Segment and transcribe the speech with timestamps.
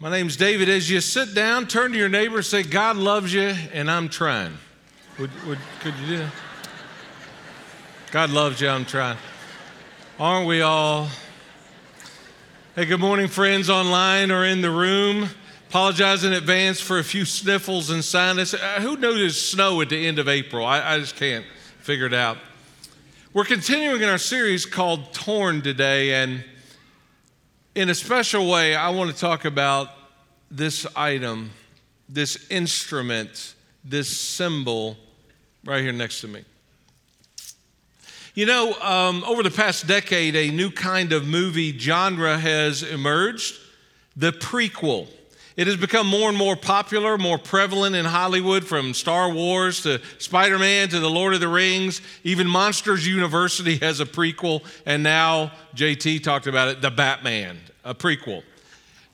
[0.00, 0.68] My name's David.
[0.68, 4.08] As you sit down, turn to your neighbor and say, God loves you and I'm
[4.08, 4.56] trying.
[5.18, 6.32] Would, would, could you do that?
[8.12, 9.18] God loves you, I'm trying.
[10.20, 11.08] Aren't we all?
[12.76, 15.30] Hey, good morning, friends online or in the room.
[15.68, 18.54] Apologize in advance for a few sniffles and sinus.
[18.54, 20.64] Uh, who noticed snow at the end of April?
[20.64, 21.44] I, I just can't
[21.80, 22.38] figure it out.
[23.32, 26.44] We're continuing in our series called Torn today, and
[27.78, 29.90] in a special way, I want to talk about
[30.50, 31.52] this item,
[32.08, 34.96] this instrument, this symbol
[35.64, 36.44] right here next to me.
[38.34, 43.54] You know, um, over the past decade, a new kind of movie genre has emerged
[44.16, 45.06] the prequel.
[45.56, 50.00] It has become more and more popular, more prevalent in Hollywood, from Star Wars to
[50.18, 52.00] Spider Man to The Lord of the Rings.
[52.24, 57.94] Even Monsters University has a prequel, and now JT talked about it, The Batman, a
[57.94, 58.42] prequel.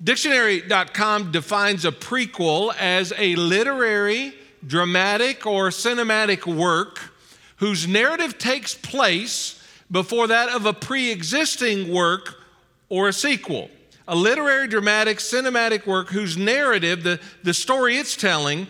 [0.02, 4.34] Dictionary.com defines a prequel as a literary,
[4.66, 7.00] dramatic, or cinematic work
[7.56, 12.42] whose narrative takes place before that of a pre existing work
[12.88, 13.70] or a sequel
[14.06, 18.66] a literary, dramatic, cinematic work whose narrative, the, the story it's telling,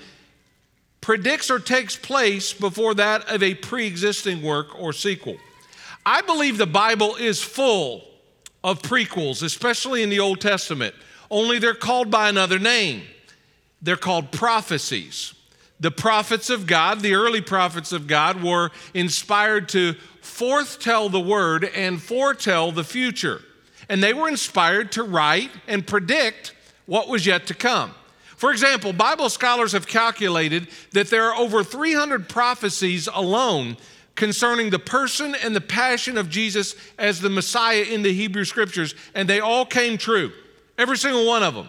[1.01, 5.37] predicts or takes place before that of a pre existing work or sequel.
[6.07, 8.05] I believe the Bible is full
[8.65, 10.97] of prequels, especially in the Old Testament,
[11.31, 13.03] only they're called by another name.
[13.81, 15.35] They're called prophecies.
[15.79, 21.65] The prophets of God, the early prophets of God, were inspired to foretell the word
[21.65, 23.43] and foretell the future
[23.89, 26.55] and they were inspired to write and predict
[26.87, 27.95] what was yet to come.
[28.37, 33.77] For example, Bible scholars have calculated that there are over 300 prophecies alone
[34.15, 38.95] concerning the person and the passion of Jesus as the Messiah in the Hebrew Scriptures,
[39.15, 40.33] and they all came true.
[40.79, 41.69] Every single one of them.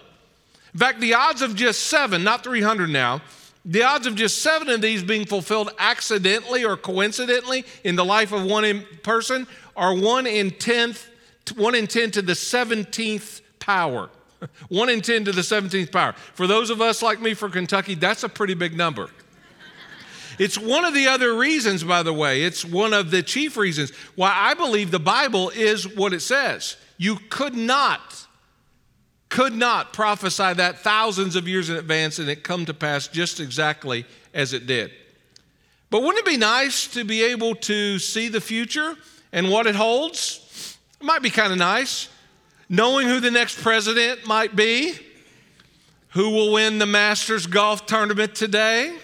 [0.73, 3.21] In fact, the odds of just seven, not 300 now,
[3.63, 8.31] the odds of just seven of these being fulfilled accidentally or coincidentally in the life
[8.31, 11.07] of one person are one in 10th
[11.53, 14.09] 1 in 10 to the 17th power.
[14.69, 16.13] 1 in 10 to the 17th power.
[16.33, 19.09] For those of us like me from Kentucky, that's a pretty big number.
[20.37, 23.91] It's one of the other reasons, by the way, it's one of the chief reasons
[24.15, 26.77] why I believe the Bible is what it says.
[26.97, 28.25] You could not,
[29.29, 33.39] could not prophesy that thousands of years in advance and it come to pass just
[33.39, 34.91] exactly as it did.
[35.89, 38.95] But wouldn't it be nice to be able to see the future
[39.31, 40.77] and what it holds?
[40.99, 42.09] It might be kind of nice.
[42.67, 44.93] Knowing who the next president might be,
[46.09, 48.97] who will win the Masters golf tournament today,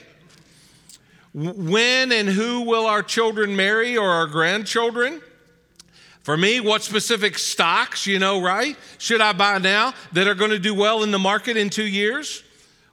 [1.34, 5.22] when and who will our children marry or our grandchildren.
[6.24, 10.52] For me, what specific stocks, you know, right, should I buy now that are going
[10.52, 12.44] to do well in the market in two years?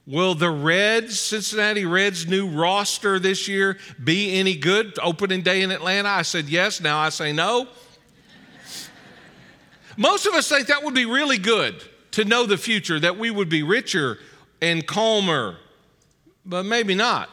[0.07, 4.97] Will the Reds, Cincinnati Reds' new roster this year be any good?
[5.03, 6.09] Opening day in Atlanta?
[6.09, 6.81] I said yes.
[6.81, 7.67] Now I say no.
[9.95, 13.29] Most of us think that would be really good to know the future, that we
[13.29, 14.17] would be richer
[14.61, 15.57] and calmer,
[16.43, 17.29] but maybe not.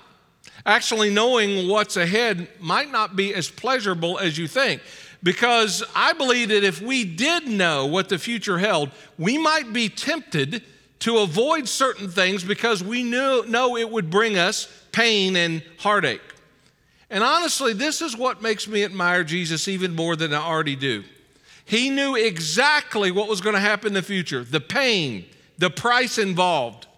[0.67, 4.83] Actually, knowing what's ahead might not be as pleasurable as you think.
[5.23, 9.89] Because I believe that if we did know what the future held, we might be
[9.89, 10.65] tempted
[11.01, 16.21] to avoid certain things because we knew, know it would bring us pain and heartache.
[17.11, 21.05] And honestly, this is what makes me admire Jesus even more than I already do.
[21.65, 25.27] He knew exactly what was going to happen in the future, the pain,
[25.59, 26.89] the price involved,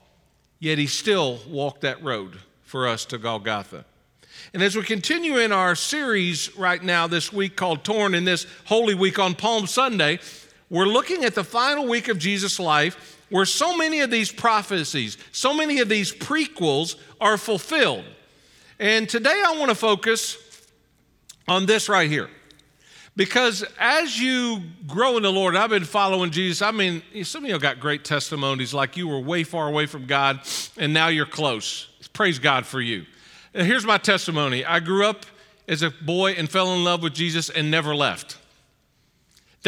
[0.58, 3.86] yet he still walked that road for us to Golgotha.
[4.52, 8.46] And as we continue in our series right now this week called Torn in this
[8.66, 10.18] Holy Week on Palm Sunday,
[10.68, 15.16] we're looking at the final week of Jesus' life where so many of these prophecies,
[15.32, 18.04] so many of these prequels are fulfilled.
[18.78, 20.36] And today I want to focus
[21.48, 22.28] on this right here.
[23.18, 26.62] Because as you grow in the Lord, I've been following Jesus.
[26.62, 30.06] I mean, some of you got great testimonies like you were way far away from
[30.06, 30.38] God
[30.76, 31.88] and now you're close.
[32.12, 33.06] Praise God for you.
[33.54, 35.26] And here's my testimony I grew up
[35.66, 38.38] as a boy and fell in love with Jesus and never left.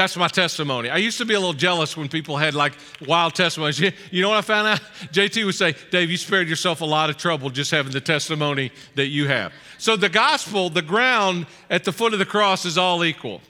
[0.00, 0.88] That's my testimony.
[0.88, 2.72] I used to be a little jealous when people had like
[3.06, 3.78] wild testimonies.
[3.78, 4.80] You know what I found out?
[5.12, 8.72] JT would say, Dave, you spared yourself a lot of trouble just having the testimony
[8.94, 9.52] that you have.
[9.76, 13.42] So the gospel, the ground at the foot of the cross is all equal.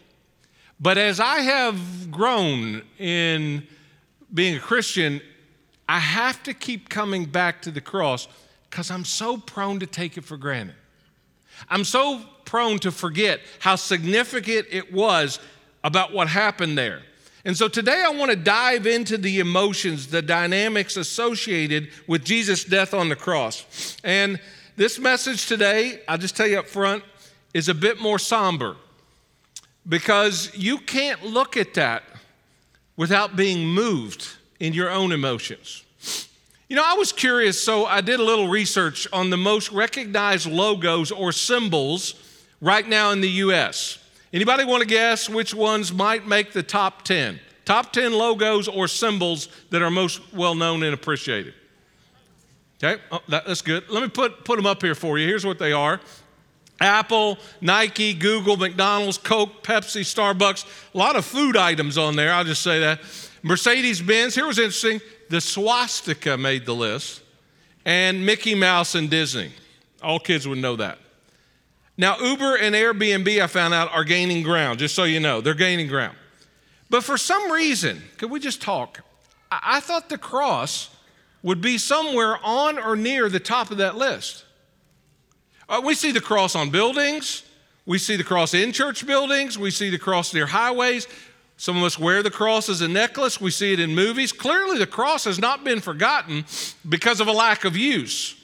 [0.81, 3.64] But as I have grown in
[4.35, 5.20] being a Christian,
[5.88, 8.26] I have to keep coming back to the cross
[8.69, 10.75] because I'm so prone to take it for granted.
[11.69, 15.38] I'm so prone to forget how significant it was
[15.82, 17.03] about what happened there.
[17.44, 22.65] And so today I want to dive into the emotions, the dynamics associated with Jesus'
[22.65, 23.97] death on the cross.
[24.05, 24.38] And
[24.77, 27.03] this message today, I'll just tell you up front,
[27.55, 28.77] is a bit more somber
[29.88, 32.03] because you can't look at that
[32.97, 34.29] without being moved
[34.61, 35.85] in your own emotions.
[36.69, 40.47] You know, I was curious, so I did a little research on the most recognized
[40.47, 42.15] logos or symbols
[42.61, 43.99] right now in the US.
[44.32, 47.41] Anybody want to guess which ones might make the top 10?
[47.65, 51.55] Top 10 logos or symbols that are most well known and appreciated.
[52.82, 53.88] Okay, oh, that, that's good.
[53.91, 55.27] Let me put, put them up here for you.
[55.27, 56.00] Here's what they are
[56.81, 60.65] Apple, Nike, Google, McDonald's, Coke, Pepsi, Starbucks.
[60.94, 63.00] A lot of food items on there, I'll just say that.
[63.43, 67.23] Mercedes Benz, here was interesting the swastika made the list,
[67.85, 69.53] and Mickey Mouse and Disney.
[70.03, 70.99] All kids would know that.
[72.00, 75.43] Now, Uber and Airbnb, I found out, are gaining ground, just so you know.
[75.43, 76.17] They're gaining ground.
[76.88, 79.02] But for some reason, could we just talk?
[79.52, 80.88] I, thought the cross
[81.43, 84.47] would be somewhere on or near the top of that list.
[85.69, 87.43] Uh, we see the cross on buildings,
[87.85, 91.06] we see the cross in church buildings, we see the cross near highways.
[91.58, 94.32] Some of us wear the cross as a necklace, we see it in movies.
[94.32, 96.47] Clearly, the cross has not been forgotten
[96.88, 98.43] because of a lack of use.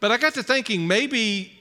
[0.00, 1.59] But I got to thinking maybe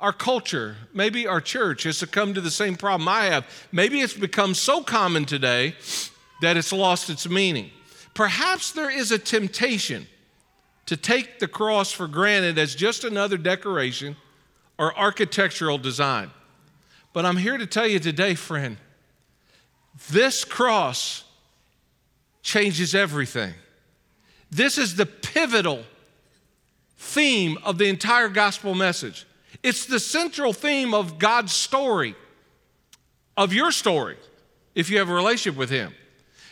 [0.00, 3.46] our culture, maybe our church has succumbed to the same problem I have.
[3.70, 5.74] Maybe it's become so common today
[6.40, 7.70] that it's lost its meaning.
[8.14, 10.06] Perhaps there is a temptation
[10.86, 14.16] to take the cross for granted as just another decoration
[14.78, 16.30] or architectural design.
[17.12, 18.78] But I'm here to tell you today, friend,
[20.10, 21.24] this cross
[22.42, 23.52] changes everything.
[24.50, 25.84] This is the pivotal
[26.96, 29.26] theme of the entire gospel message.
[29.62, 32.14] It's the central theme of God's story,
[33.36, 34.16] of your story,
[34.74, 35.94] if you have a relationship with Him.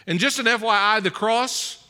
[0.07, 1.87] And just an FYI, the cross,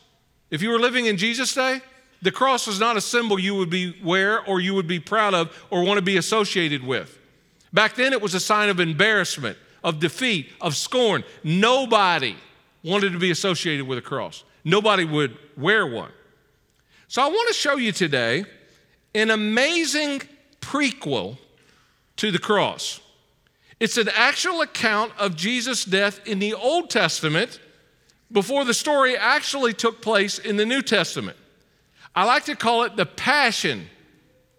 [0.51, 1.81] if you were living in Jesus' day,
[2.23, 5.35] the cross was not a symbol you would be wear or you would be proud
[5.35, 7.17] of or want to be associated with.
[7.73, 11.23] Back then, it was a sign of embarrassment, of defeat, of scorn.
[11.45, 12.37] Nobody
[12.83, 14.43] wanted to be associated with a cross.
[14.65, 16.11] Nobody would wear one.
[17.07, 18.45] So I want to show you today
[19.15, 20.23] an amazing
[20.61, 21.39] prequel
[22.17, 23.01] to the cross.
[23.81, 27.61] It's an actual account of Jesus' death in the Old Testament
[28.31, 31.37] before the story actually took place in the New Testament.
[32.15, 33.87] I like to call it the Passion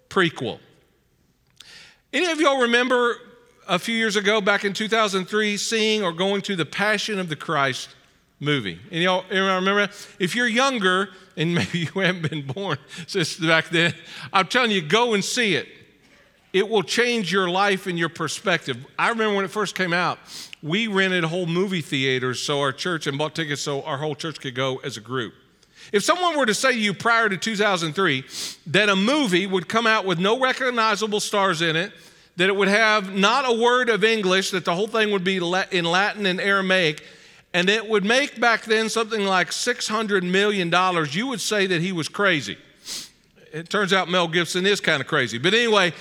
[0.10, 0.60] prequel.
[2.14, 3.18] Any of y'all remember
[3.68, 7.36] a few years ago, back in 2003, seeing or going to the Passion of the
[7.36, 7.90] Christ
[8.40, 8.80] movie?
[8.90, 9.90] And y'all remember?
[10.18, 13.94] If you're younger, and maybe you haven't been born since back then,
[14.32, 15.68] I'm telling you, go and see it
[16.52, 18.86] it will change your life and your perspective.
[18.98, 20.20] I remember when it first came out,
[20.64, 24.40] we rented whole movie theaters so our church and bought tickets so our whole church
[24.40, 25.34] could go as a group.
[25.92, 28.24] If someone were to say to you prior to 2003
[28.68, 31.94] that a movie would come out with no recognizable stars in it,
[32.36, 35.38] that it would have not a word of English, that the whole thing would be
[35.38, 37.04] in Latin and Aramaic,
[37.54, 40.72] and it would make back then something like $600 million,
[41.12, 42.58] you would say that he was crazy.
[43.52, 45.40] It turns out Mel Gibson is kind of crazy.
[45.40, 45.94] But anyway,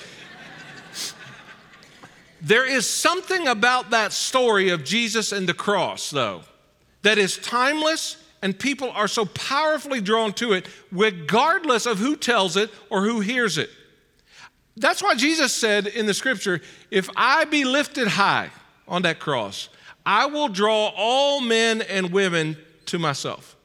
[2.40, 6.42] there is something about that story of Jesus and the cross, though,
[7.02, 12.56] that is timeless and people are so powerfully drawn to it, regardless of who tells
[12.56, 13.70] it or who hears it.
[14.76, 18.50] That's why Jesus said in the scripture, If I be lifted high
[18.86, 19.68] on that cross,
[20.06, 23.56] I will draw all men and women to myself.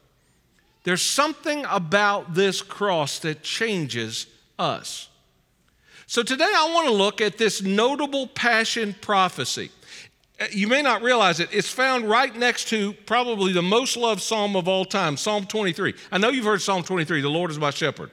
[0.82, 4.26] There's something about this cross that changes
[4.58, 5.08] us.
[6.06, 9.70] So today I want to look at this notable passion prophecy.
[10.40, 14.20] Uh, you may not realize it, it's found right next to probably the most loved
[14.20, 15.94] psalm of all time, Psalm 23.
[16.10, 18.10] I know you've heard Psalm 23, the Lord is my shepherd.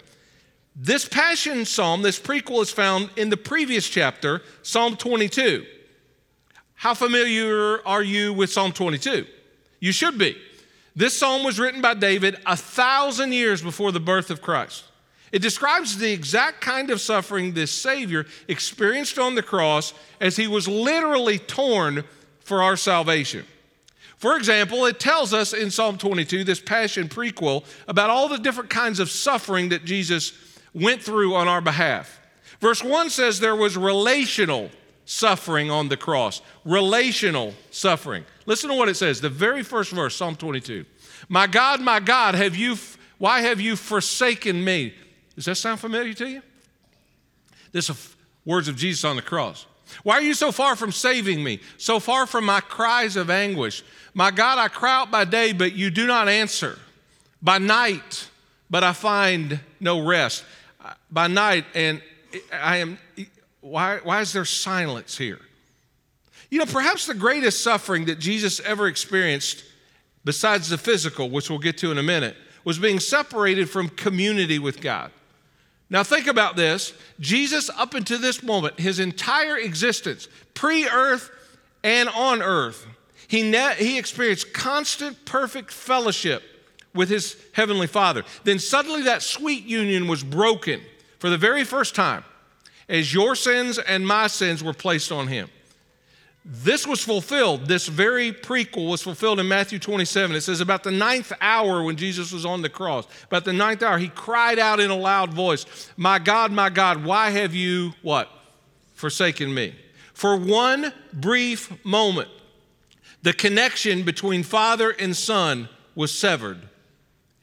[0.76, 5.66] This passion psalm, this prequel, is found in the previous chapter, Psalm 22.
[6.76, 9.26] How familiar are you with Psalm 22?
[9.80, 10.38] You should be.
[10.96, 14.86] This psalm was written by David a thousand years before the birth of Christ.
[15.32, 20.48] It describes the exact kind of suffering this Savior experienced on the cross as he
[20.48, 22.04] was literally torn
[22.42, 23.46] for our salvation.
[24.18, 28.70] For example, it tells us in Psalm 22, this Passion prequel, about all the different
[28.70, 30.34] kinds of suffering that Jesus
[30.74, 32.20] went through on our behalf.
[32.60, 34.70] Verse 1 says there was relational
[35.06, 36.42] suffering on the cross.
[36.64, 38.24] Relational suffering.
[38.46, 40.86] Listen to what it says, the very first verse, Psalm 22.
[41.28, 42.78] My God, my God, have you,
[43.18, 44.94] why have you forsaken me?
[45.36, 46.42] Does that sound familiar to you?
[47.72, 47.96] This are
[48.46, 49.66] words of Jesus on the cross.
[50.04, 53.84] Why are you so far from saving me, so far from my cries of anguish?
[54.14, 56.80] My God, I cry out by day, but you do not answer.
[57.42, 58.30] By night,
[58.70, 60.44] but I find no rest.
[61.10, 62.02] By night, and
[62.52, 62.98] I am,
[63.60, 65.40] why, why is there silence here?
[66.50, 69.64] You know, perhaps the greatest suffering that Jesus ever experienced,
[70.26, 74.60] besides the physical, which we'll get to in a minute, was being separated from community
[74.60, 75.12] with God.
[75.92, 76.94] Now, think about this.
[77.20, 81.30] Jesus, up until this moment, his entire existence, pre earth
[81.84, 82.88] and on earth,
[83.28, 86.44] he, ne- he experienced constant, perfect fellowship
[86.94, 88.24] with his heavenly Father.
[88.46, 90.80] Then suddenly that sweet union was broken
[91.20, 92.24] for the very first time
[92.88, 95.50] as your sins and my sins were placed on him.
[96.44, 100.36] This was fulfilled, this very prequel was fulfilled in Matthew 27.
[100.36, 103.84] It says, About the ninth hour when Jesus was on the cross, about the ninth
[103.84, 107.94] hour, he cried out in a loud voice, My God, my God, why have you
[108.02, 108.28] what?
[108.96, 109.76] Forsaken me.
[110.14, 112.30] For one brief moment,
[113.22, 116.60] the connection between Father and Son was severed,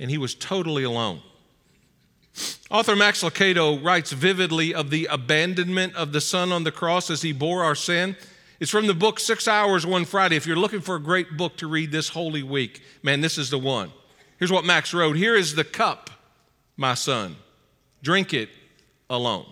[0.00, 1.22] and he was totally alone.
[2.68, 7.22] Author Max Lucado writes vividly of the abandonment of the Son on the cross as
[7.22, 8.16] he bore our sin.
[8.60, 10.34] It's from the book Six Hours One Friday.
[10.34, 13.50] If you're looking for a great book to read this holy week, man, this is
[13.50, 13.92] the one.
[14.38, 16.10] Here's what Max wrote Here is the cup,
[16.76, 17.36] my son.
[18.02, 18.48] Drink it
[19.08, 19.46] alone.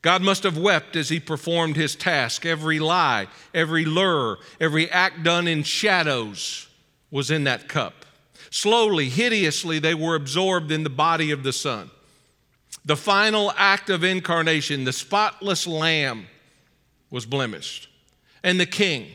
[0.00, 2.44] God must have wept as he performed his task.
[2.46, 6.68] Every lie, every lure, every act done in shadows
[7.10, 8.04] was in that cup.
[8.50, 11.90] Slowly, hideously, they were absorbed in the body of the Son.
[12.84, 16.26] The final act of incarnation, the spotless lamb,
[17.14, 17.88] was blemished.
[18.42, 19.06] And the king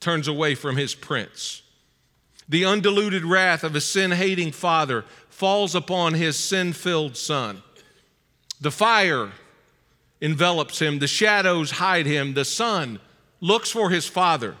[0.00, 1.62] turns away from his prince.
[2.48, 7.62] The undiluted wrath of a sin hating father falls upon his sin filled son.
[8.60, 9.30] The fire
[10.20, 12.34] envelops him, the shadows hide him.
[12.34, 12.98] The son
[13.40, 14.56] looks for his father,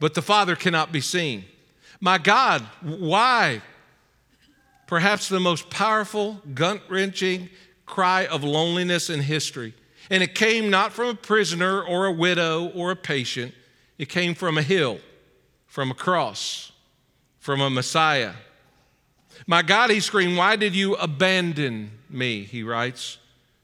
[0.00, 1.44] but the father cannot be seen.
[2.00, 3.62] My God, why?
[4.88, 7.50] Perhaps the most powerful, gut wrenching
[7.86, 9.74] cry of loneliness in history
[10.10, 13.54] and it came not from a prisoner or a widow or a patient,
[13.98, 14.98] it came from a hill,
[15.66, 16.72] from a cross,
[17.38, 18.32] from a Messiah.
[19.46, 22.44] My God, he screamed, why did you abandon me?
[22.44, 23.18] He writes.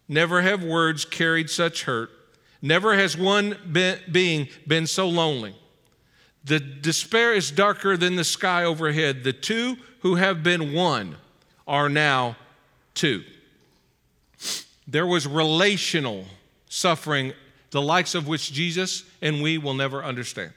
[0.09, 2.11] Never have words carried such hurt.
[2.61, 3.57] Never has one
[4.11, 5.55] being been so lonely.
[6.45, 9.25] The despair is darker than the sky overhead.
[9.25, 11.17] The two who have been one
[11.67, 12.37] are now
[12.95, 13.25] two.
[14.87, 16.27] There was relational
[16.69, 17.33] suffering,
[17.71, 20.53] the likes of which Jesus and we will never understand.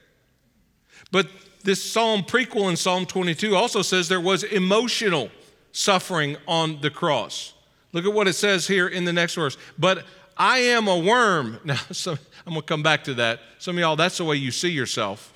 [1.11, 1.27] But
[1.63, 5.29] this psalm prequel in Psalm 22 also says there was emotional
[5.71, 7.53] suffering on the cross.
[7.93, 9.57] Look at what it says here in the next verse.
[9.77, 10.05] But
[10.35, 11.59] I am a worm.
[11.65, 13.39] Now, so I'm going to come back to that.
[13.59, 15.33] Some of y'all, that's the way you see yourself.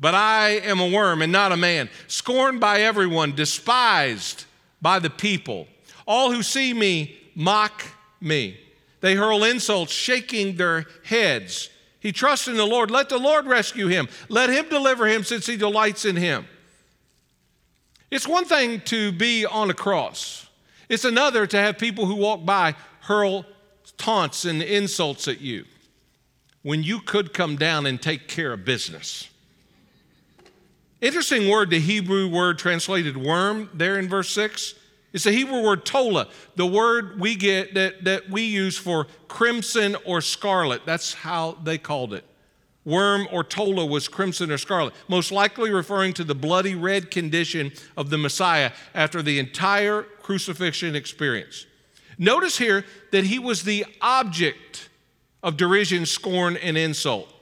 [0.00, 4.44] But I am a worm and not a man, scorned by everyone, despised
[4.80, 5.66] by the people.
[6.06, 7.82] All who see me mock
[8.20, 8.58] me.
[9.00, 11.70] They hurl insults, shaking their heads.
[12.00, 12.90] He trusts in the Lord.
[12.90, 14.08] Let the Lord rescue him.
[14.28, 16.46] Let him deliver him since he delights in him.
[18.10, 20.48] It's one thing to be on a cross,
[20.88, 23.44] it's another to have people who walk by hurl
[23.98, 25.64] taunts and insults at you
[26.62, 29.28] when you could come down and take care of business.
[31.00, 34.74] Interesting word, the Hebrew word translated worm there in verse 6.
[35.18, 39.96] It's the Hebrew word tola, the word we get that, that we use for crimson
[40.04, 40.86] or scarlet.
[40.86, 42.22] That's how they called it.
[42.84, 47.72] Worm or tola was crimson or scarlet, most likely referring to the bloody red condition
[47.96, 51.66] of the Messiah after the entire crucifixion experience.
[52.16, 54.88] Notice here that he was the object
[55.42, 57.34] of derision, scorn, and insult,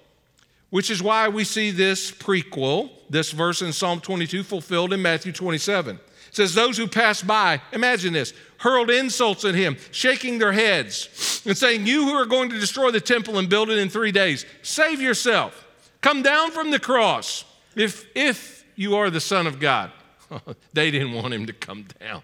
[0.70, 5.32] which is why we see this prequel, this verse in Psalm 22, fulfilled in Matthew
[5.32, 6.00] 27
[6.36, 11.56] says, Those who passed by, imagine this, hurled insults at him, shaking their heads, and
[11.56, 14.44] saying, You who are going to destroy the temple and build it in three days,
[14.62, 15.66] save yourself.
[16.00, 17.44] Come down from the cross
[17.74, 19.90] if, if you are the Son of God.
[20.72, 22.22] they didn't want him to come down.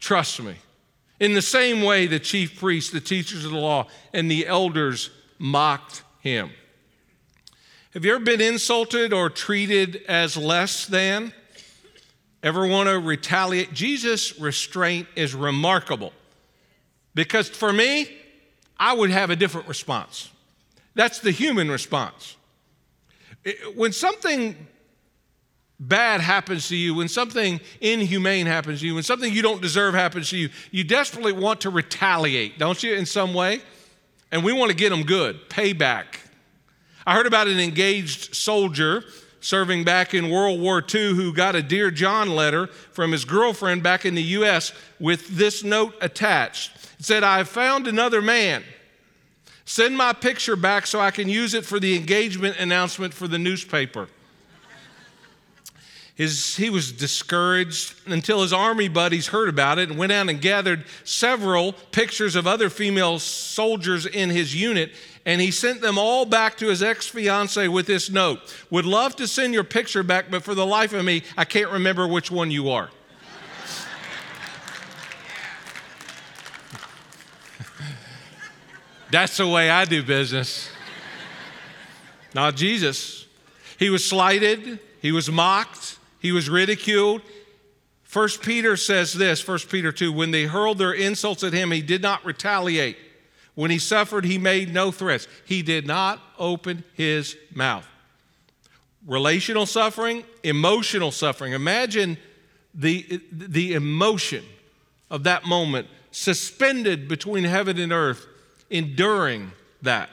[0.00, 0.56] Trust me.
[1.20, 5.10] In the same way, the chief priests, the teachers of the law, and the elders
[5.38, 6.50] mocked him.
[7.98, 11.32] Have you ever been insulted or treated as less than?
[12.44, 13.72] Ever want to retaliate?
[13.72, 16.12] Jesus' restraint is remarkable
[17.16, 18.16] because for me,
[18.78, 20.30] I would have a different response.
[20.94, 22.36] That's the human response.
[23.74, 24.54] When something
[25.80, 29.94] bad happens to you, when something inhumane happens to you, when something you don't deserve
[29.94, 33.60] happens to you, you desperately want to retaliate, don't you, in some way?
[34.30, 36.18] and we want to get them good, payback.
[37.08, 39.02] I heard about an engaged soldier
[39.40, 43.82] serving back in World War II who got a Dear John letter from his girlfriend
[43.82, 44.74] back in the U.S.
[45.00, 46.70] with this note attached.
[46.98, 48.62] It said, I have found another man.
[49.64, 53.38] Send my picture back so I can use it for the engagement announcement for the
[53.38, 54.08] newspaper.
[56.18, 60.40] His, he was discouraged until his army buddies heard about it and went out and
[60.40, 64.90] gathered several pictures of other female soldiers in his unit.
[65.24, 69.14] And he sent them all back to his ex fiancee with this note Would love
[69.16, 72.32] to send your picture back, but for the life of me, I can't remember which
[72.32, 72.90] one you are.
[79.12, 80.68] That's the way I do business.
[82.34, 83.24] Not Jesus.
[83.78, 87.22] He was slighted, he was mocked, he was ridiculed.
[88.02, 91.82] First Peter says this, First Peter 2, when they hurled their insults at him, he
[91.82, 92.96] did not retaliate.
[93.54, 95.26] When he suffered, he made no threats.
[95.44, 97.86] He did not open his mouth.
[99.06, 101.52] Relational suffering, emotional suffering.
[101.52, 102.18] Imagine
[102.74, 104.44] the, the emotion
[105.10, 108.26] of that moment suspended between heaven and earth,
[108.70, 110.08] enduring that.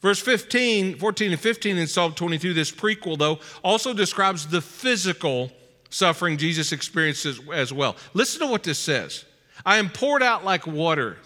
[0.00, 5.50] Verse 15, 14 and 15 in Psalm 22, this prequel, though, also describes the physical
[5.90, 7.96] suffering Jesus experiences as well.
[8.14, 9.24] Listen to what this says
[9.64, 11.16] I am poured out like water,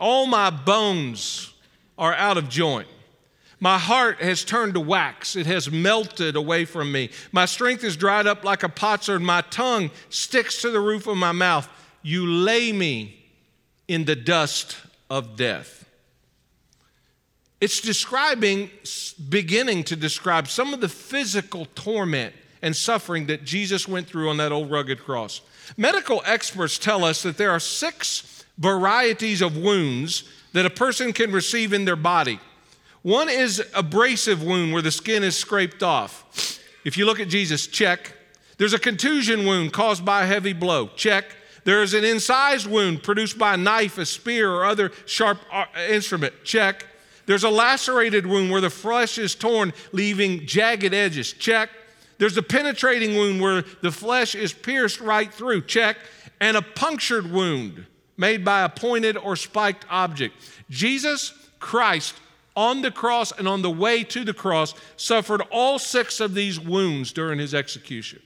[0.00, 1.52] all my bones
[1.98, 2.88] are out of joint.
[3.60, 5.36] My heart has turned to wax.
[5.36, 7.10] It has melted away from me.
[7.30, 9.22] My strength is dried up like a potsherd.
[9.22, 11.68] My tongue sticks to the roof of my mouth.
[12.02, 13.24] You lay me
[13.86, 15.81] in the dust of death.
[17.62, 18.70] It's describing,
[19.28, 24.38] beginning to describe some of the physical torment and suffering that Jesus went through on
[24.38, 25.42] that old rugged cross.
[25.76, 31.30] Medical experts tell us that there are six varieties of wounds that a person can
[31.30, 32.40] receive in their body.
[33.02, 36.58] One is abrasive wound where the skin is scraped off.
[36.84, 38.12] If you look at Jesus, check.
[38.58, 41.26] There's a contusion wound caused by a heavy blow, check.
[41.62, 45.66] There is an incised wound produced by a knife, a spear, or other sharp uh,
[45.88, 46.86] instrument, check.
[47.26, 51.32] There's a lacerated wound where the flesh is torn, leaving jagged edges.
[51.32, 51.70] Check.
[52.18, 55.62] There's a penetrating wound where the flesh is pierced right through.
[55.62, 55.96] Check.
[56.40, 60.34] And a punctured wound made by a pointed or spiked object.
[60.70, 62.14] Jesus Christ
[62.54, 66.60] on the cross and on the way to the cross suffered all six of these
[66.60, 68.20] wounds during his execution.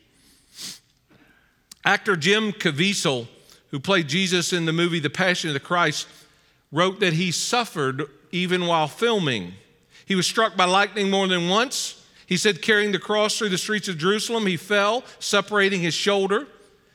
[1.84, 3.28] Actor Jim Caviezel,
[3.70, 6.08] who played Jesus in the movie The Passion of the Christ,
[6.72, 8.02] wrote that he suffered
[8.36, 9.54] even while filming.
[10.04, 12.04] He was struck by lightning more than once.
[12.26, 16.46] He said, carrying the cross through the streets of Jerusalem, he fell, separating his shoulder.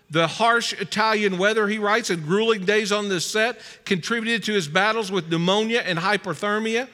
[0.10, 4.68] The harsh Italian weather, he writes, and grueling days on the set contributed to his
[4.68, 6.90] battles with pneumonia and hypothermia.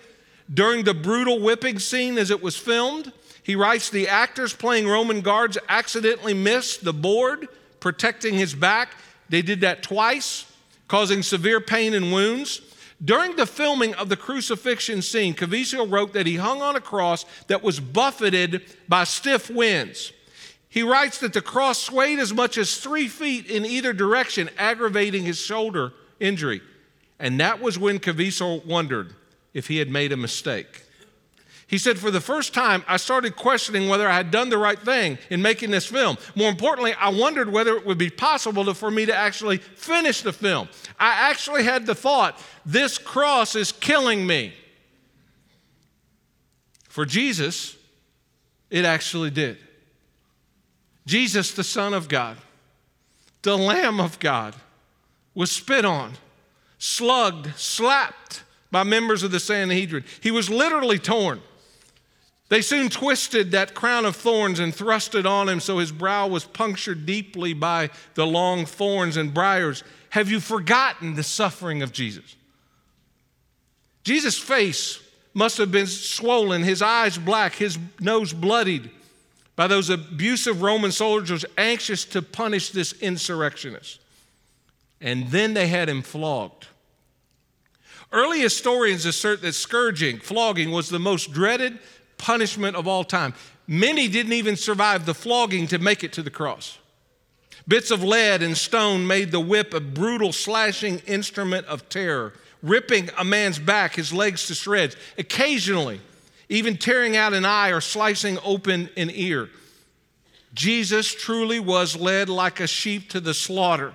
[0.53, 5.21] During the brutal whipping scene as it was filmed, he writes, the actors playing Roman
[5.21, 7.47] guards accidentally missed the board
[7.79, 8.89] protecting his back.
[9.29, 10.45] They did that twice,
[10.87, 12.61] causing severe pain and wounds.
[13.03, 17.25] During the filming of the crucifixion scene, Caviezel wrote that he hung on a cross
[17.47, 20.13] that was buffeted by stiff winds.
[20.67, 25.23] He writes that the cross swayed as much as three feet in either direction, aggravating
[25.23, 26.61] his shoulder injury.
[27.19, 29.13] And that was when Caviezel wondered
[29.53, 30.83] if he had made a mistake.
[31.67, 34.79] He said, For the first time, I started questioning whether I had done the right
[34.79, 36.17] thing in making this film.
[36.33, 40.21] More importantly, I wondered whether it would be possible to, for me to actually finish
[40.21, 40.69] the film.
[40.97, 44.53] I actually had the thought, this cross is killing me.
[46.87, 47.75] For Jesus,
[48.69, 49.57] it actually did.
[51.05, 52.37] Jesus, the Son of God,
[53.41, 54.55] the Lamb of God,
[55.35, 56.13] was spit on,
[56.79, 60.05] slugged, slapped by members of the Sanhedrin.
[60.21, 61.41] He was literally torn.
[62.49, 66.27] They soon twisted that crown of thorns and thrust it on him so his brow
[66.27, 69.83] was punctured deeply by the long thorns and briars.
[70.11, 72.35] Have you forgotten the suffering of Jesus?
[74.03, 75.01] Jesus' face
[75.33, 78.89] must have been swollen, his eyes black, his nose bloodied
[79.57, 83.99] by those abusive Roman soldiers anxious to punish this insurrectionist.
[85.01, 86.67] And then they had him flogged.
[88.11, 91.77] Early historians assert that scourging, flogging, was the most dreaded
[92.17, 93.33] punishment of all time.
[93.67, 96.77] Many didn't even survive the flogging to make it to the cross.
[97.67, 103.09] Bits of lead and stone made the whip a brutal slashing instrument of terror, ripping
[103.17, 105.99] a man's back, his legs to shreds, occasionally
[106.49, 109.49] even tearing out an eye or slicing open an ear.
[110.53, 113.93] Jesus truly was led like a sheep to the slaughter.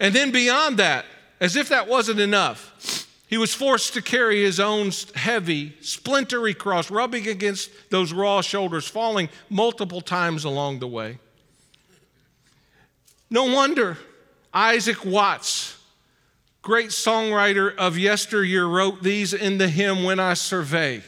[0.00, 1.04] And then beyond that,
[1.40, 6.90] as if that wasn't enough, He was forced to carry his own heavy, splintery cross,
[6.90, 11.18] rubbing against those raw shoulders, falling multiple times along the way.
[13.28, 13.98] No wonder
[14.54, 15.76] Isaac Watts,
[16.62, 21.02] great songwriter of yesteryear, wrote these in the hymn, When I Survey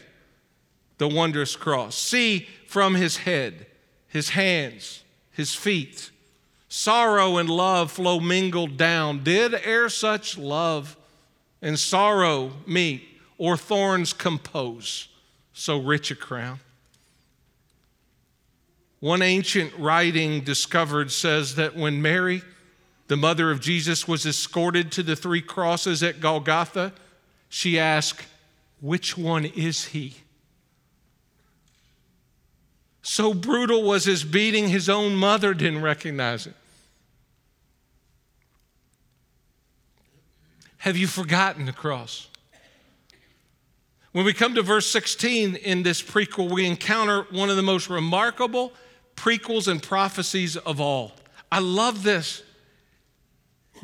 [0.99, 1.97] the Wondrous Cross.
[1.97, 3.67] See from his head,
[4.09, 6.11] his hands, his feet,
[6.69, 9.23] sorrow and love flow mingled down.
[9.23, 10.97] Did e'er such love
[11.61, 13.03] and sorrow meet,
[13.37, 15.09] or thorns compose
[15.53, 16.61] so rich a crown.
[19.01, 22.43] One ancient writing discovered says that when Mary,
[23.07, 26.93] the mother of Jesus, was escorted to the three crosses at Golgotha,
[27.49, 28.27] she asked,
[28.81, 30.17] Which one is he?
[33.03, 36.55] So brutal was his beating, his own mother didn't recognize it.
[40.79, 42.29] Have you forgotten the cross?
[44.13, 47.91] When we come to verse 16 in this prequel, we encounter one of the most
[47.91, 48.73] remarkable
[49.17, 51.13] prequels and prophecies of all.
[51.53, 52.43] I love this.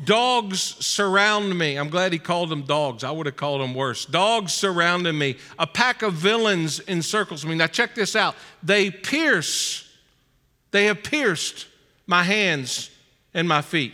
[0.03, 1.77] Dogs surround me.
[1.77, 3.03] I'm glad he called them dogs.
[3.03, 4.05] I would have called them worse.
[4.05, 5.37] Dogs surrounding me.
[5.57, 7.55] A pack of villains encircles me.
[7.55, 8.35] Now, check this out.
[8.61, 9.89] They pierce,
[10.71, 11.67] they have pierced
[12.07, 12.89] my hands
[13.33, 13.93] and my feet.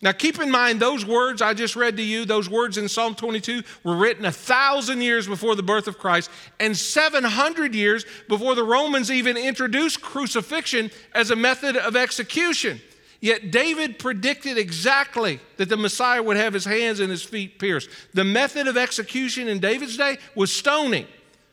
[0.00, 3.14] Now, keep in mind, those words I just read to you, those words in Psalm
[3.14, 8.54] 22, were written a thousand years before the birth of Christ and 700 years before
[8.54, 12.80] the Romans even introduced crucifixion as a method of execution.
[13.20, 17.90] Yet David predicted exactly that the Messiah would have his hands and his feet pierced.
[18.14, 21.06] The method of execution in David's day was stoning.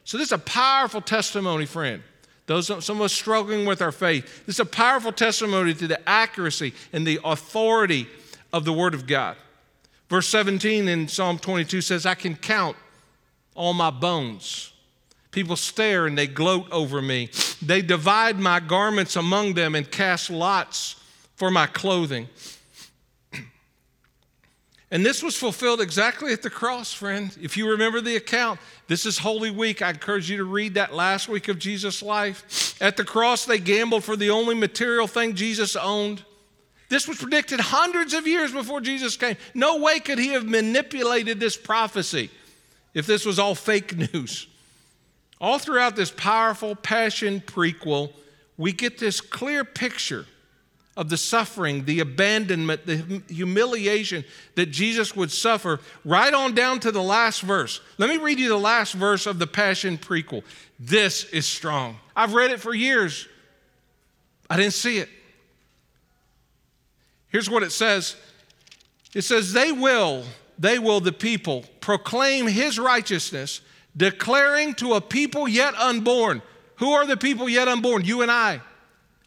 [0.03, 2.03] So, this is a powerful testimony, friend.
[2.47, 4.45] Those some of us struggling with our faith.
[4.45, 8.07] This is a powerful testimony to the accuracy and the authority
[8.53, 9.35] of the Word of God.
[10.09, 12.77] Verse 17 in Psalm 22 says, I can count
[13.55, 14.71] all my bones.
[15.31, 17.29] People stare and they gloat over me.
[17.61, 20.95] They divide my garments among them and cast lots
[21.35, 22.29] for my clothing.
[24.91, 27.35] And this was fulfilled exactly at the cross, friend.
[27.41, 29.81] If you remember the account, this is Holy Week.
[29.81, 32.77] I encourage you to read that last week of Jesus' life.
[32.79, 36.23] At the cross, they gambled for the only material thing Jesus owned.
[36.87, 39.37] This was predicted hundreds of years before Jesus came.
[39.55, 42.29] No way could he have manipulated this prophecy
[42.93, 44.47] if this was all fake news.
[45.41, 48.11] All throughout this powerful passion prequel,
[48.55, 50.27] we get this clear picture
[50.97, 54.23] of the suffering, the abandonment, the humiliation
[54.55, 57.81] that Jesus would suffer, right on down to the last verse.
[57.97, 60.43] Let me read you the last verse of the Passion prequel.
[60.79, 61.97] This is strong.
[62.15, 63.27] I've read it for years,
[64.49, 65.09] I didn't see it.
[67.27, 68.15] Here's what it says
[69.13, 70.23] it says, They will,
[70.57, 73.59] they will, the people, proclaim his righteousness,
[73.97, 76.41] declaring to a people yet unborn.
[76.77, 78.05] Who are the people yet unborn?
[78.05, 78.61] You and I.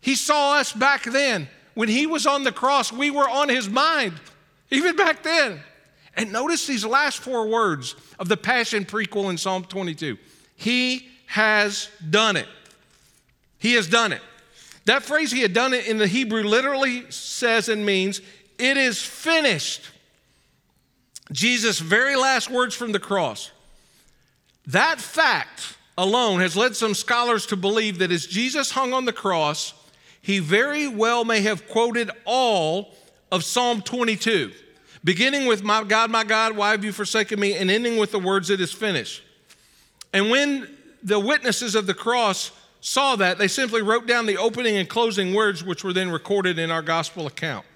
[0.00, 1.48] He saw us back then.
[1.79, 4.14] When he was on the cross, we were on his mind,
[4.69, 5.61] even back then.
[6.17, 10.19] And notice these last four words of the Passion prequel in Psalm 22
[10.57, 12.49] He has done it.
[13.61, 14.21] He has done it.
[14.87, 18.23] That phrase, he had done it in the Hebrew, literally says and means,
[18.59, 19.83] it is finished.
[21.31, 23.53] Jesus' very last words from the cross.
[24.67, 29.12] That fact alone has led some scholars to believe that as Jesus hung on the
[29.12, 29.75] cross,
[30.22, 32.94] he very well may have quoted all
[33.31, 34.52] of Psalm 22,
[35.04, 37.54] beginning with, My God, my God, why have you forsaken me?
[37.54, 39.22] and ending with the words, It is finished.
[40.12, 40.68] And when
[41.02, 42.50] the witnesses of the cross
[42.81, 46.59] saw that, they simply wrote down the opening and closing words, which were then recorded
[46.59, 47.66] in our gospel account.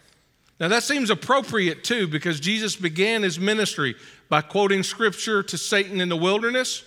[0.60, 3.96] Now, that seems appropriate too, because Jesus began his ministry
[4.28, 6.84] by quoting scripture to Satan in the wilderness,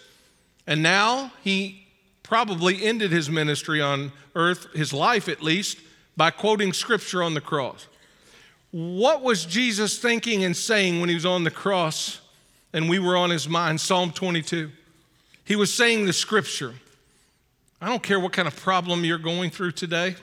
[0.66, 1.85] and now he
[2.26, 5.78] probably ended his ministry on earth, his life at least,
[6.18, 7.88] by quoting scripture on the cross.
[8.72, 12.20] What was Jesus thinking and saying when he was on the cross
[12.74, 13.80] and we were on his mind?
[13.80, 14.72] Psalm 22.
[15.44, 16.74] He was saying the scripture.
[17.80, 20.16] I don't care what kind of problem you're going through today,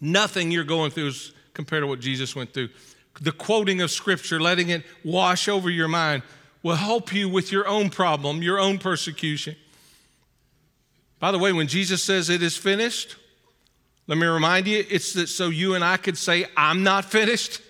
[0.00, 2.70] nothing you're going through is compared to what Jesus went through.
[3.20, 6.22] The quoting of scripture, letting it wash over your mind,
[6.62, 9.56] will help you with your own problem, your own persecution.
[11.20, 13.16] By the way, when Jesus says it is finished,
[14.06, 17.60] let me remind you, it's that so you and I could say, I'm not finished.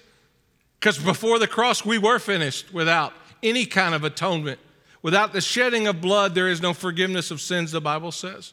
[0.79, 4.61] Because before the cross, we were finished without any kind of atonement.
[5.03, 8.53] Without the shedding of blood, there is no forgiveness of sins, the Bible says.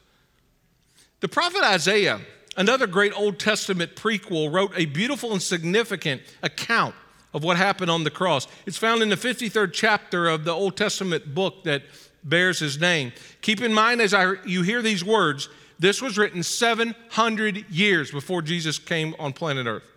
[1.19, 2.21] The prophet Isaiah,
[2.57, 6.95] another great Old Testament prequel, wrote a beautiful and significant account
[7.33, 8.47] of what happened on the cross.
[8.65, 11.83] It's found in the 53rd chapter of the Old Testament book that
[12.25, 13.13] bears his name.
[13.41, 15.47] Keep in mind as I, you hear these words,
[15.79, 19.89] this was written 700 years before Jesus came on planet Earth.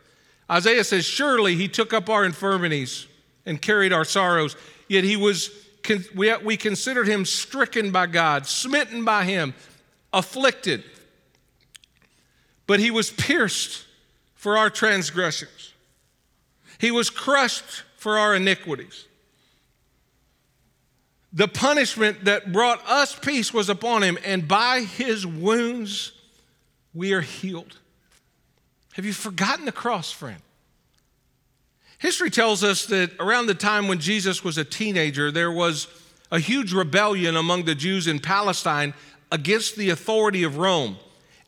[0.51, 3.07] Isaiah says, Surely he took up our infirmities
[3.47, 4.57] and carried our sorrows,
[4.89, 5.51] yet he was,
[6.15, 9.55] we, we considered him stricken by God, smitten by him,
[10.13, 10.85] afflicted.
[12.67, 13.87] But he was pierced
[14.35, 15.73] for our transgressions,
[16.79, 19.07] he was crushed for our iniquities.
[21.33, 26.13] The punishment that brought us peace was upon him, and by his wounds
[26.95, 27.77] we are healed.
[28.95, 30.41] Have you forgotten the cross, friend?
[31.99, 35.89] History tells us that around the time when Jesus was a teenager, there was
[36.31, 38.95] a huge rebellion among the Jews in Palestine
[39.31, 40.97] against the authority of Rome.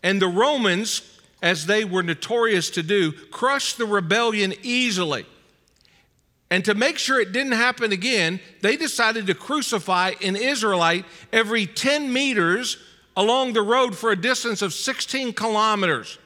[0.03, 1.03] And the Romans,
[1.43, 5.25] as they were notorious to do, crushed the rebellion easily.
[6.51, 11.67] And to make sure it didn't happen again, they decided to crucify an Israelite every
[11.67, 12.77] 10 meters
[13.17, 16.19] along the road for a distance of 16 kilometers.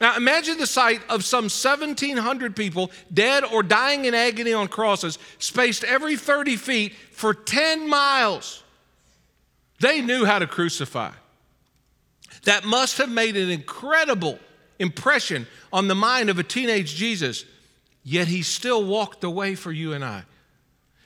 [0.00, 5.18] Now imagine the sight of some 1,700 people dead or dying in agony on crosses,
[5.38, 8.62] spaced every 30 feet for 10 miles.
[9.80, 11.12] They knew how to crucify.
[12.44, 14.38] That must have made an incredible
[14.78, 17.44] impression on the mind of a teenage Jesus
[18.02, 20.24] yet he still walked the way for you and I.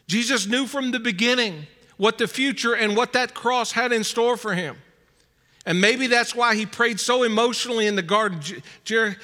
[0.06, 4.36] Jesus knew from the beginning what the future and what that cross had in store
[4.36, 4.76] for him.
[5.66, 8.40] And maybe that's why he prayed so emotionally in the garden.
[8.84, 9.16] Jer-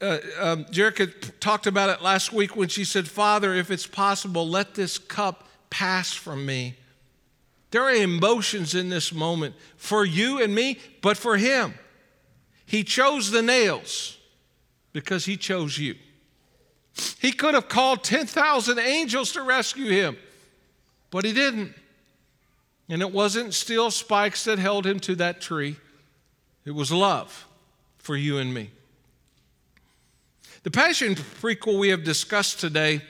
[0.00, 0.66] uh, um,
[1.40, 5.48] talked about it last week when she said, Father, if it's possible, let this cup
[5.68, 6.76] pass from me.
[7.70, 11.74] There are emotions in this moment for you and me, but for him.
[12.66, 14.16] He chose the nails
[14.92, 15.96] because he chose you.
[17.20, 20.16] He could have called 10,000 angels to rescue him,
[21.10, 21.74] but he didn't.
[22.88, 25.76] And it wasn't steel spikes that held him to that tree,
[26.64, 27.46] it was love
[27.98, 28.70] for you and me.
[30.62, 33.00] The Passion prequel we have discussed today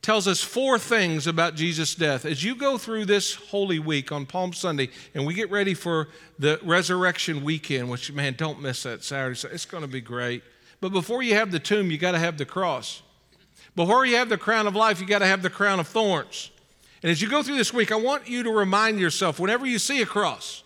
[0.00, 2.24] tells us four things about Jesus' death.
[2.24, 6.08] As you go through this Holy Week on Palm Sunday and we get ready for
[6.38, 9.38] the resurrection weekend, which, man, don't miss that Saturday.
[9.52, 10.42] It's going to be great.
[10.82, 13.02] But before you have the tomb, you got to have the cross.
[13.76, 16.50] Before you have the crown of life, you got to have the crown of thorns.
[17.04, 19.78] And as you go through this week, I want you to remind yourself whenever you
[19.78, 20.64] see a cross,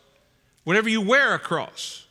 [0.64, 2.06] whenever you wear a cross,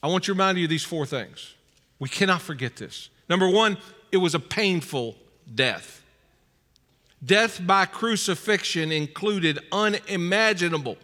[0.00, 1.54] I want you to remind you of these four things.
[1.98, 3.10] We cannot forget this.
[3.28, 3.78] Number one,
[4.12, 5.16] it was a painful
[5.52, 6.04] death.
[7.24, 10.98] Death by crucifixion included unimaginable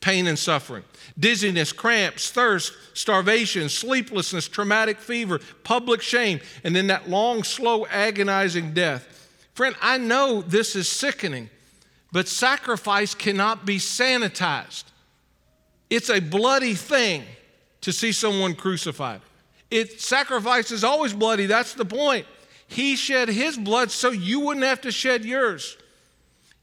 [0.00, 0.84] pain and suffering,
[1.18, 8.72] dizziness, cramps, thirst, starvation, sleeplessness, traumatic fever, public shame, and then that long, slow, agonizing
[8.72, 9.28] death.
[9.54, 11.50] Friend, I know this is sickening,
[12.12, 14.84] but sacrifice cannot be sanitized.
[15.88, 17.24] It's a bloody thing
[17.80, 19.20] to see someone crucified.
[19.70, 22.26] It sacrifice is always bloody, that's the point.
[22.68, 25.76] He shed his blood so you wouldn't have to shed yours.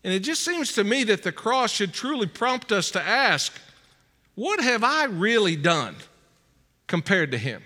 [0.04, 3.54] And it just seems to me that the cross should truly prompt us to ask,
[4.36, 5.96] what have I really done
[6.88, 7.62] compared to him?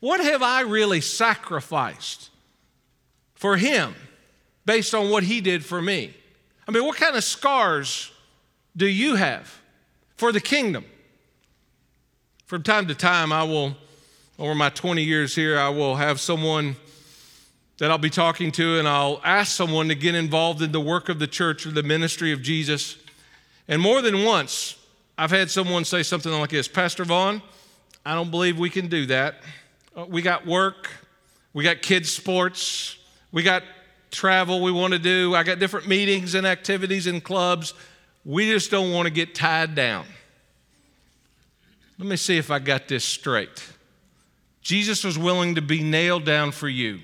[0.00, 2.30] What have I really sacrificed
[3.34, 3.94] for him
[4.66, 6.14] based on what he did for me?
[6.66, 8.10] I mean, what kind of scars
[8.76, 9.60] do you have
[10.16, 10.84] for the kingdom?
[12.46, 13.76] From time to time, I will,
[14.38, 16.76] over my 20 years here, I will have someone
[17.78, 21.08] that I'll be talking to, and I'll ask someone to get involved in the work
[21.08, 22.96] of the church or the ministry of Jesus.
[23.66, 24.76] And more than once,
[25.18, 27.42] I've had someone say something like this Pastor Vaughn,
[28.06, 29.36] I don't believe we can do that.
[29.96, 30.90] Uh, we got work,
[31.52, 32.96] we got kids' sports,
[33.32, 33.62] we got
[34.10, 37.74] travel we want to do, I got different meetings and activities and clubs.
[38.24, 40.06] We just don't want to get tied down.
[41.98, 43.62] Let me see if I got this straight.
[44.62, 47.00] Jesus was willing to be nailed down for you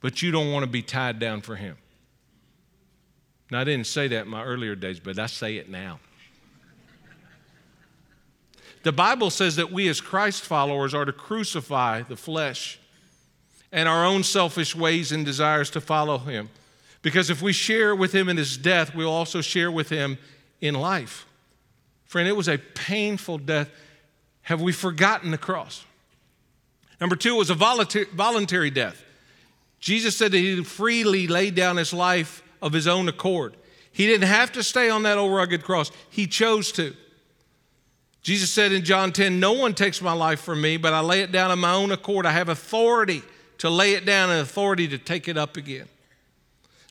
[0.00, 1.76] but you don't want to be tied down for Him.
[3.50, 6.00] Now, I didn't say that in my earlier days, but I say it now.
[8.82, 12.78] The Bible says that we, as Christ followers, are to crucify the flesh
[13.72, 16.48] and our own selfish ways and desires to follow Him.
[17.02, 20.18] Because if we share with Him in His death, we'll also share with Him
[20.60, 21.26] in life.
[22.04, 23.70] Friend, it was a painful death.
[24.42, 25.84] Have we forgotten the cross?
[27.00, 29.02] Number two, it was a voluntary death.
[29.80, 33.56] Jesus said that he freely laid down his life of his own accord.
[33.92, 36.94] He didn't have to stay on that old rugged cross, he chose to.
[38.22, 41.20] Jesus said in John 10, No one takes my life from me, but I lay
[41.20, 42.26] it down of my own accord.
[42.26, 43.22] I have authority
[43.58, 45.88] to lay it down and authority to take it up again.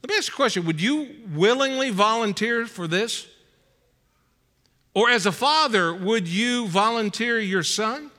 [0.02, 3.28] Let me ask you a question Would you willingly volunteer for this?
[4.93, 8.10] Or as a father, would you volunteer your son?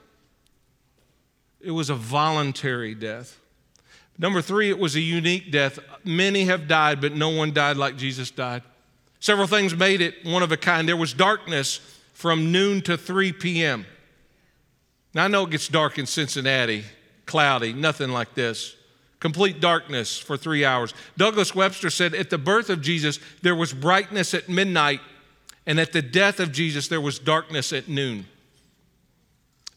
[1.60, 3.40] It was a voluntary death.
[4.18, 5.78] Number three, it was a unique death.
[6.04, 8.62] Many have died, but no one died like Jesus died.
[9.20, 10.88] Several things made it one of a kind.
[10.88, 11.80] There was darkness
[12.14, 13.86] from noon to 3 p.m.
[15.14, 16.84] Now, I know it gets dark in Cincinnati,
[17.26, 18.74] cloudy, nothing like this.
[19.20, 20.94] Complete darkness for three hours.
[21.16, 25.00] Douglas Webster said, At the birth of Jesus, there was brightness at midnight,
[25.66, 28.26] and at the death of Jesus, there was darkness at noon.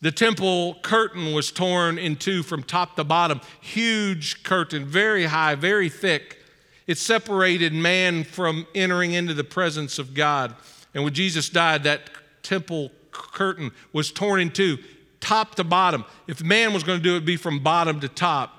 [0.01, 3.39] The temple curtain was torn in two from top to bottom.
[3.61, 6.39] Huge curtain, very high, very thick.
[6.87, 10.55] It separated man from entering into the presence of God.
[10.93, 12.09] And when Jesus died, that
[12.41, 14.79] temple curtain was torn in two,
[15.19, 16.03] top to bottom.
[16.27, 18.57] If man was going to do it, it'd be from bottom to top.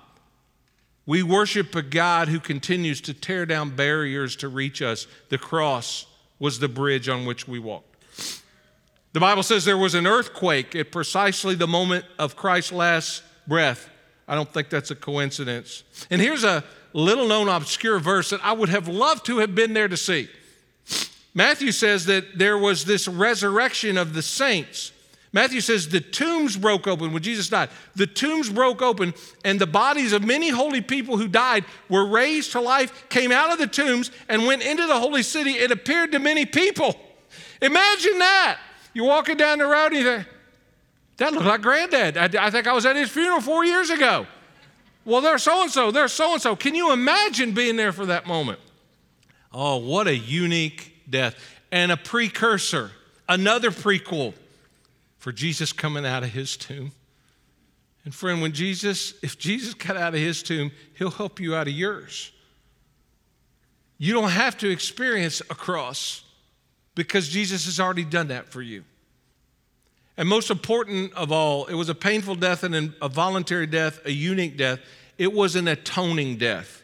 [1.05, 5.09] We worship a God who continues to tear down barriers to reach us.
[5.31, 6.07] The cross
[6.39, 7.92] was the bridge on which we walked.
[9.13, 13.89] The Bible says there was an earthquake at precisely the moment of Christ's last breath.
[14.27, 15.83] I don't think that's a coincidence.
[16.11, 19.75] And here's a little known obscure verse that I would have loved to have been
[19.75, 20.29] there to see.
[21.35, 24.93] Matthew says that there was this resurrection of the saints.
[25.35, 27.71] Matthew says the tombs broke open when Jesus died.
[27.95, 32.53] The tombs broke open, and the bodies of many holy people who died were raised
[32.53, 35.53] to life, came out of the tombs, and went into the holy city.
[35.53, 36.95] It appeared to many people.
[37.63, 38.59] Imagine that.
[38.95, 40.27] You're walking down the road and you think,
[41.19, 42.17] that looked like granddad.
[42.17, 44.27] I, I think I was at his funeral four years ago.
[45.05, 46.57] Well, there's so and so, there's so and so.
[46.57, 48.59] Can you imagine being there for that moment?
[49.53, 51.37] Oh, what a unique death.
[51.71, 52.93] And a precursor,
[53.29, 54.35] another prequel
[55.19, 56.93] for Jesus coming out of his tomb.
[58.05, 61.69] And friend, when Jesus, if Jesus got out of his tomb, he'll help you out
[61.69, 62.33] of yours.
[63.99, 66.25] You don't have to experience a cross
[66.95, 68.85] because Jesus has already done that for you.
[70.17, 74.13] And most important of all, it was a painful death and a voluntary death, a
[74.13, 74.81] unique death.
[75.17, 76.83] It was an atoning death.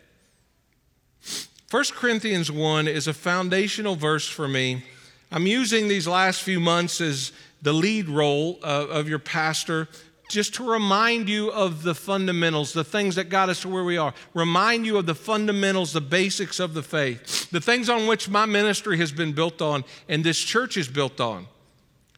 [1.71, 4.85] 1 Corinthians 1 is a foundational verse for me.
[5.31, 9.89] I'm using these last few months as the lead role uh, of your pastor
[10.29, 13.97] just to remind you of the fundamentals, the things that got us to where we
[13.97, 14.13] are.
[14.35, 18.47] Remind you of the fundamentals, the basics of the faith, the things on which my
[18.47, 21.47] ministry has been built on and this church is built on.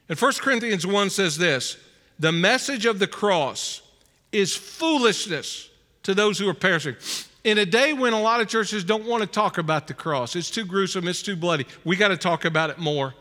[0.09, 1.77] And 1 Corinthians 1 says this
[2.19, 3.81] the message of the cross
[4.33, 5.71] is foolishness
[6.03, 6.97] to those who are perishing.
[7.45, 10.37] In a day when a lot of churches don't want to talk about the cross,
[10.37, 13.15] it's too gruesome, it's too bloody, we got to talk about it more.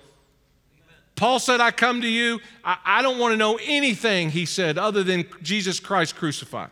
[1.19, 2.39] Paul said, I come to you.
[2.63, 6.69] I, I don't want to know anything, he said, other than Jesus Christ crucified.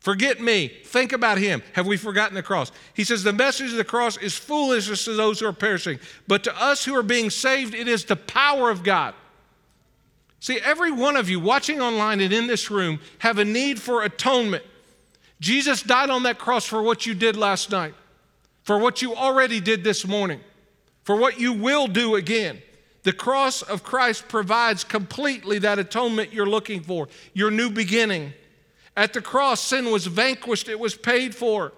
[0.00, 0.68] Forget me.
[0.84, 1.62] Think about him.
[1.72, 2.70] Have we forgotten the cross?
[2.92, 6.44] He says, The message of the cross is foolishness to those who are perishing, but
[6.44, 9.14] to us who are being saved, it is the power of God.
[10.40, 14.02] See, every one of you watching online and in this room have a need for
[14.02, 14.62] atonement.
[15.40, 17.94] Jesus died on that cross for what you did last night,
[18.64, 20.40] for what you already did this morning,
[21.02, 22.60] for what you will do again.
[23.02, 28.32] The cross of Christ provides completely that atonement you're looking for, your new beginning.
[28.96, 31.72] At the cross, sin was vanquished, it was paid for.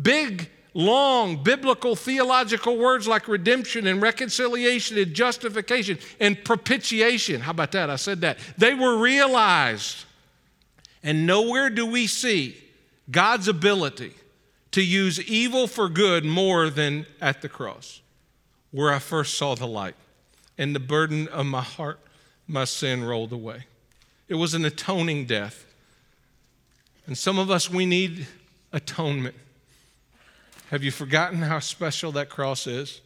[0.00, 7.40] Big, long biblical theological words like redemption and reconciliation and justification and propitiation.
[7.40, 7.90] How about that?
[7.90, 8.38] I said that.
[8.58, 10.04] They were realized.
[11.04, 12.56] And nowhere do we see
[13.10, 14.14] God's ability
[14.72, 18.00] to use evil for good more than at the cross,
[18.72, 19.94] where I first saw the light
[20.58, 22.00] and the burden of my heart,
[22.46, 23.64] my sin rolled away.
[24.28, 25.66] It was an atoning death.
[27.06, 28.26] And some of us, we need
[28.72, 29.34] atonement.
[30.70, 33.00] Have you forgotten how special that cross is?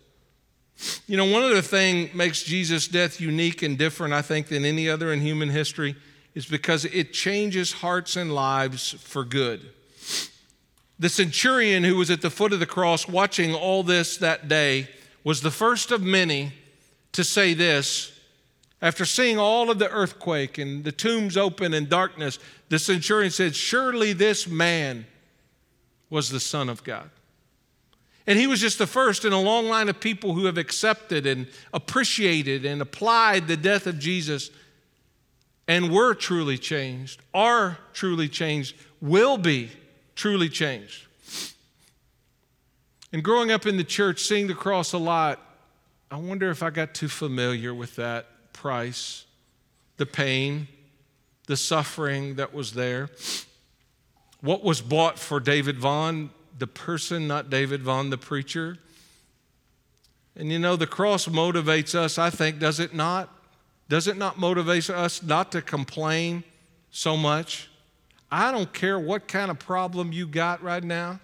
[1.06, 4.64] You know, one of the things makes Jesus' death unique and different, I think, than
[4.64, 5.96] any other in human history
[6.34, 9.70] is because it changes hearts and lives for good.
[11.00, 14.88] The centurion who was at the foot of the cross watching all this that day
[15.24, 16.52] was the first of many
[17.12, 18.12] to say this.
[18.80, 23.56] After seeing all of the earthquake and the tombs open and darkness, the centurion said,
[23.56, 25.04] Surely this man
[26.10, 27.10] was the Son of God.
[28.26, 31.26] And he was just the first in a long line of people who have accepted
[31.26, 34.50] and appreciated and applied the death of Jesus
[35.66, 39.70] and were truly changed, are truly changed, will be
[40.14, 41.06] truly changed.
[43.12, 45.40] And growing up in the church, seeing the cross a lot,
[46.10, 49.26] I wonder if I got too familiar with that price,
[49.98, 50.68] the pain,
[51.46, 53.10] the suffering that was there.
[54.40, 58.78] what was bought for David Vaughn, the person, not David Vaughn, the preacher.
[60.36, 63.34] And you know, the cross motivates us, I think, does it not?
[63.88, 66.44] Does it not motivate us not to complain
[66.90, 67.68] so much?
[68.30, 71.20] I don't care what kind of problem you got right now.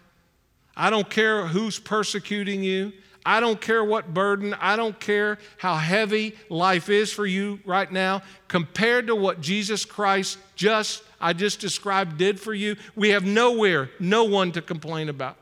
[0.77, 2.93] I don't care who's persecuting you.
[3.27, 7.91] I don't care what burden, I don't care how heavy life is for you right
[7.91, 12.77] now compared to what Jesus Christ just I just described did for you.
[12.95, 15.39] We have nowhere, no one to complain about.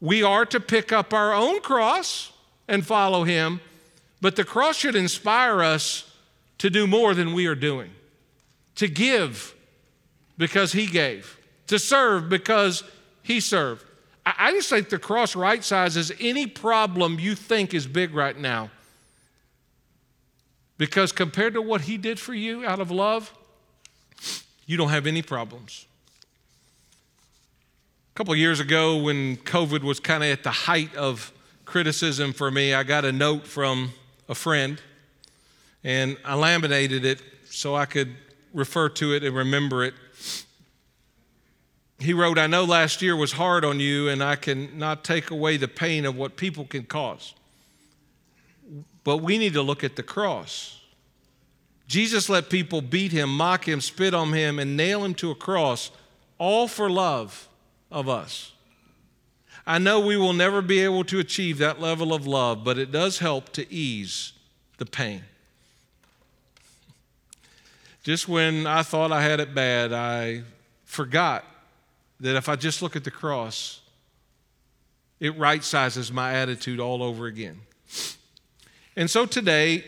[0.00, 2.30] We are to pick up our own cross
[2.68, 3.60] and follow him,
[4.20, 6.08] but the cross should inspire us
[6.58, 7.90] to do more than we are doing.
[8.76, 9.56] To give
[10.38, 11.36] because he gave,
[11.66, 12.84] to serve because
[13.22, 13.84] he served.
[14.26, 18.70] I just think the cross right sizes any problem you think is big right now.
[20.78, 23.32] Because compared to what he did for you out of love,
[24.66, 25.86] you don't have any problems.
[28.14, 31.32] A couple years ago, when COVID was kind of at the height of
[31.64, 33.92] criticism for me, I got a note from
[34.28, 34.80] a friend
[35.82, 37.20] and I laminated it
[37.50, 38.14] so I could
[38.54, 39.94] refer to it and remember it
[41.98, 45.30] he wrote, I know last year was hard on you, and I can not take
[45.30, 47.34] away the pain of what people can cause.
[49.04, 50.80] But we need to look at the cross.
[51.86, 55.34] Jesus let people beat him, mock him, spit on him, and nail him to a
[55.34, 55.90] cross,
[56.38, 57.48] all for love
[57.90, 58.52] of us.
[59.66, 62.90] I know we will never be able to achieve that level of love, but it
[62.90, 64.32] does help to ease
[64.78, 65.22] the pain.
[68.02, 70.42] Just when I thought I had it bad, I
[70.84, 71.44] forgot
[72.20, 73.80] that if I just look at the cross,
[75.20, 77.60] it right sizes my attitude all over again.
[78.96, 79.84] And so today,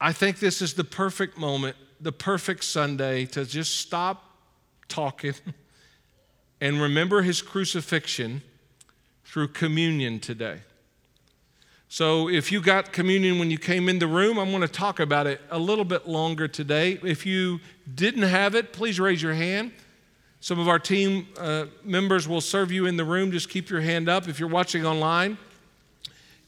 [0.00, 4.30] I think this is the perfect moment, the perfect Sunday to just stop
[4.88, 5.34] talking
[6.60, 8.42] and remember his crucifixion
[9.24, 10.60] through communion today.
[11.88, 14.98] So, if you got communion when you came in the room, I'm going to talk
[14.98, 16.98] about it a little bit longer today.
[17.04, 17.60] If you
[17.94, 19.70] didn't have it, please raise your hand.
[20.44, 23.32] Some of our team uh, members will serve you in the room.
[23.32, 24.28] Just keep your hand up.
[24.28, 25.38] If you're watching online,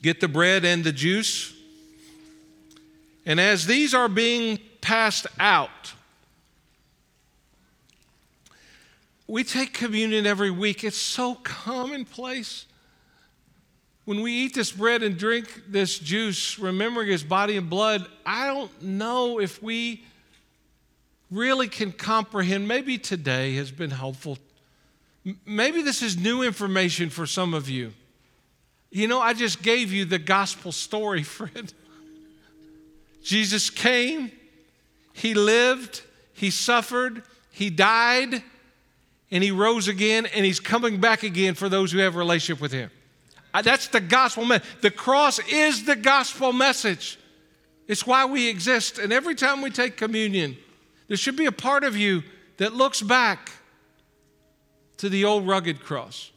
[0.03, 1.55] get the bread and the juice.
[3.25, 5.95] And as these are being passed out,
[9.27, 10.85] we take communion every week.
[10.85, 12.67] It's so commonplace.
[14.05, 18.47] When we eat this bread and drink this juice, remembering his body and blood, I
[18.47, 20.05] don't know if we
[21.37, 24.39] really can comprehend, maybe today has been helpful.
[25.45, 27.93] Maybe this is new information for some of you.
[28.91, 31.73] You know, I just gave you the gospel story, friend.
[33.23, 34.31] Jesus came,
[35.13, 38.43] He lived, He suffered, He died,
[39.31, 42.63] and He rose again, and He's coming back again for those who have a relationship
[42.63, 42.91] with Him.
[43.63, 44.69] That's the gospel message.
[44.83, 47.19] The cross is the gospel message.
[47.89, 48.99] It's why we exist.
[48.99, 50.57] And every time we take communion,
[51.09, 52.23] there should be a part of you
[52.57, 53.53] that looks back
[54.99, 56.31] to the old rugged cross.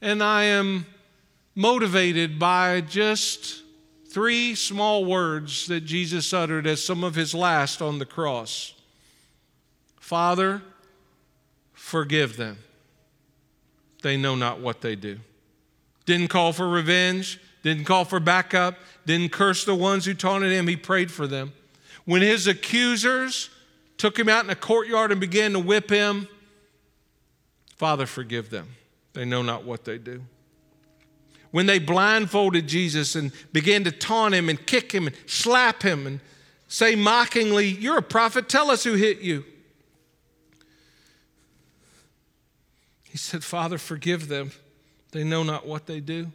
[0.00, 0.86] And I am
[1.54, 3.62] motivated by just
[4.08, 8.72] three small words that Jesus uttered as some of his last on the cross
[9.98, 10.62] Father,
[11.72, 12.58] forgive them.
[14.02, 15.18] They know not what they do.
[16.04, 18.76] Didn't call for revenge, didn't call for backup,
[19.06, 20.66] didn't curse the ones who taunted him.
[20.66, 21.52] He prayed for them.
[22.04, 23.48] When his accusers
[23.96, 26.28] took him out in the courtyard and began to whip him,
[27.76, 28.68] Father, forgive them.
[29.12, 30.22] They know not what they do.
[31.52, 36.06] When they blindfolded Jesus and began to taunt him and kick him and slap him
[36.06, 36.20] and
[36.68, 39.44] say mockingly, You're a prophet, tell us who hit you.
[43.04, 44.50] He said, Father, forgive them.
[45.12, 46.32] They know not what they do.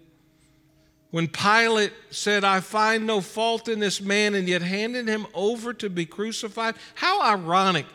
[1.12, 5.74] When Pilate said, I find no fault in this man, and yet handed him over
[5.74, 7.86] to be crucified, how ironic.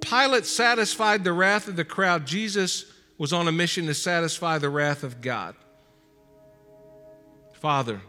[0.00, 2.26] Pilate satisfied the wrath of the crowd.
[2.26, 2.86] Jesus
[3.18, 5.56] was on a mission to satisfy the wrath of God.
[7.54, 8.00] Father,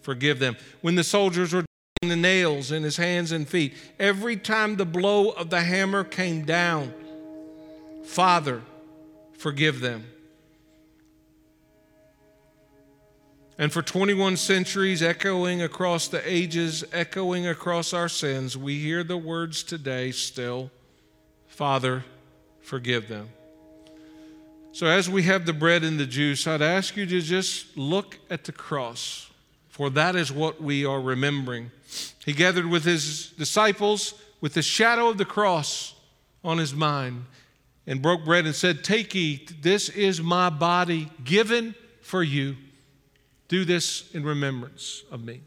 [0.00, 0.56] forgive them.
[0.80, 1.64] When the soldiers were
[2.02, 6.44] the nails in his hands and feet, every time the blow of the hammer came
[6.44, 6.92] down,
[8.04, 8.62] Father,
[9.38, 10.04] forgive them.
[13.58, 19.16] And for 21 centuries, echoing across the ages, echoing across our sins, we hear the
[19.16, 20.70] words today still
[21.46, 22.04] Father,
[22.60, 23.30] forgive them.
[24.72, 28.18] So, as we have the bread and the juice, I'd ask you to just look
[28.28, 29.30] at the cross,
[29.68, 31.70] for that is what we are remembering.
[32.26, 35.94] He gathered with his disciples with the shadow of the cross
[36.44, 37.24] on his mind
[37.86, 42.56] and broke bread and said, Take, eat, this is my body given for you.
[43.48, 45.42] Do this in remembrance of me.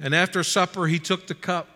[0.00, 1.68] And after supper, he took the cup.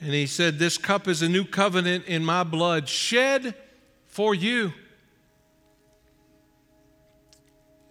[0.00, 3.54] And he said, This cup is a new covenant in my blood, shed
[4.06, 4.72] for you.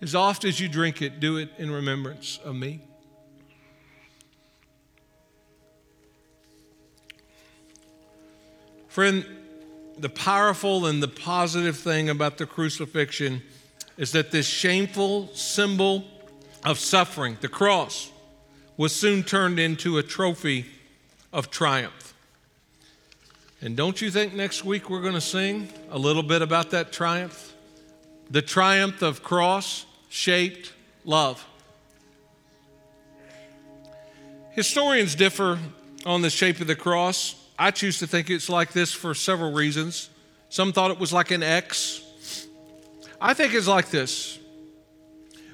[0.01, 2.81] As oft as you drink it, do it in remembrance of me.
[8.87, 9.25] Friend,
[9.97, 13.41] the powerful and the positive thing about the crucifixion
[13.97, 16.05] is that this shameful symbol
[16.63, 18.11] of suffering, the cross,
[18.77, 20.65] was soon turned into a trophy
[21.31, 22.13] of triumph.
[23.61, 26.91] And don't you think next week we're going to sing a little bit about that
[26.91, 27.53] triumph?
[28.29, 30.73] The triumph of cross shaped
[31.05, 31.45] love.
[34.51, 35.59] Historians differ
[36.05, 37.35] on the shape of the cross.
[37.57, 40.09] I choose to think it's like this for several reasons.
[40.49, 42.01] Some thought it was like an X.
[43.19, 44.39] I think it's like this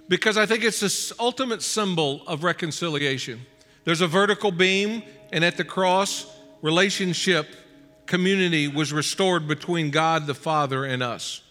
[0.08, 3.45] because I think it's the ultimate symbol of reconciliation.
[3.86, 6.26] There's a vertical beam, and at the cross,
[6.62, 7.47] relationship,
[8.08, 11.41] community was restored between God the Father and us.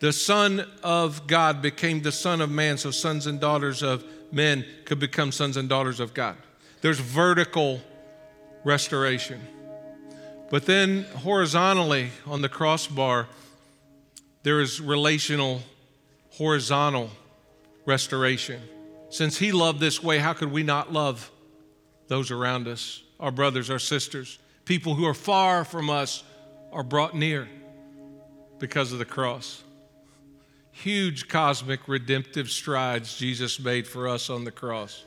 [0.00, 4.64] The Son of God became the Son of man, so sons and daughters of men
[4.84, 6.36] could become sons and daughters of God.
[6.80, 7.80] There's vertical
[8.64, 9.40] restoration.
[10.50, 13.28] But then horizontally on the crossbar,
[14.42, 15.62] there is relational,
[16.30, 17.10] horizontal
[17.84, 18.60] restoration.
[19.10, 21.30] Since He loved this way, how could we not love
[22.08, 24.38] those around us, our brothers, our sisters?
[24.64, 26.24] People who are far from us
[26.72, 27.48] are brought near
[28.58, 29.62] because of the cross.
[30.72, 35.04] Huge cosmic redemptive strides Jesus made for us on the cross.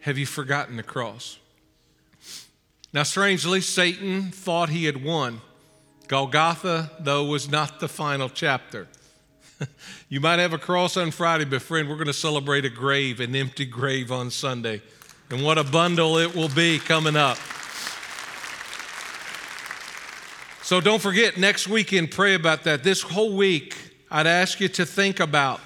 [0.00, 1.38] Have you forgotten the cross?
[2.92, 5.40] Now, strangely, Satan thought he had won.
[6.06, 8.88] Golgotha, though, was not the final chapter.
[10.08, 13.20] you might have a cross on Friday, but friend, we're going to celebrate a grave,
[13.20, 14.80] an empty grave on Sunday.
[15.30, 17.36] And what a bundle it will be coming up.
[20.62, 22.84] So don't forget, next weekend, pray about that.
[22.84, 23.76] This whole week,
[24.10, 25.60] I'd ask you to think about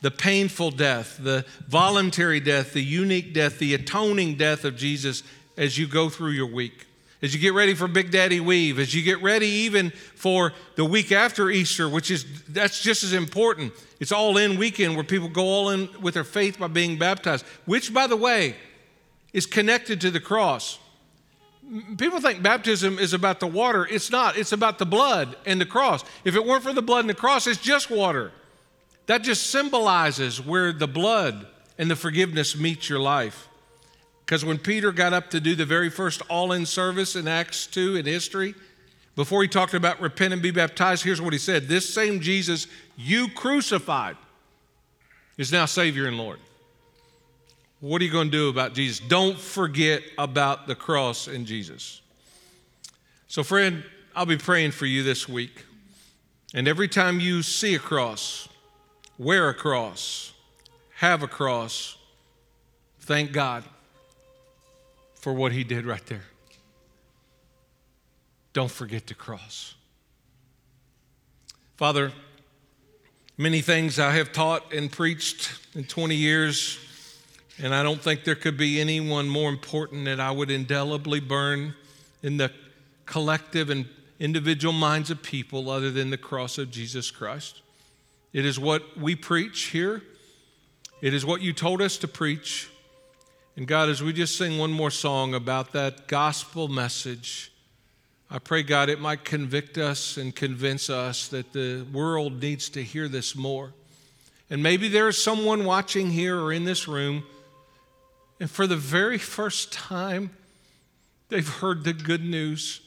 [0.00, 5.24] the painful death, the voluntary death, the unique death, the atoning death of Jesus
[5.58, 6.86] as you go through your week.
[7.20, 10.84] As you get ready for Big Daddy Weave, as you get ready even for the
[10.84, 13.72] week after Easter, which is that's just as important.
[13.98, 17.44] It's all in weekend where people go all in with their faith by being baptized,
[17.66, 18.54] which by the way
[19.32, 20.78] is connected to the cross.
[21.98, 23.84] People think baptism is about the water.
[23.90, 24.38] It's not.
[24.38, 26.04] It's about the blood and the cross.
[26.24, 28.30] If it weren't for the blood and the cross, it's just water.
[29.06, 33.48] That just symbolizes where the blood and the forgiveness meets your life.
[34.28, 37.66] Because when Peter got up to do the very first all in service in Acts
[37.66, 38.54] 2 in history,
[39.16, 42.66] before he talked about repent and be baptized, here's what he said This same Jesus
[42.94, 44.18] you crucified
[45.38, 46.40] is now Savior and Lord.
[47.80, 49.00] What are you going to do about Jesus?
[49.00, 52.02] Don't forget about the cross and Jesus.
[53.28, 53.82] So, friend,
[54.14, 55.64] I'll be praying for you this week.
[56.52, 58.46] And every time you see a cross,
[59.16, 60.34] wear a cross,
[60.96, 61.96] have a cross,
[63.00, 63.64] thank God
[65.20, 66.24] for what he did right there.
[68.52, 69.74] Don't forget the cross.
[71.76, 72.12] Father,
[73.36, 76.78] many things I have taught and preached in 20 years,
[77.58, 81.74] and I don't think there could be anyone more important that I would indelibly burn
[82.22, 82.50] in the
[83.06, 83.86] collective and
[84.18, 87.62] individual minds of people other than the cross of Jesus Christ.
[88.32, 90.02] It is what we preach here.
[91.00, 92.68] It is what you told us to preach.
[93.58, 97.50] And God, as we just sing one more song about that gospel message,
[98.30, 102.84] I pray, God, it might convict us and convince us that the world needs to
[102.84, 103.72] hear this more.
[104.48, 107.24] And maybe there is someone watching here or in this room,
[108.38, 110.30] and for the very first time,
[111.28, 112.80] they've heard the good news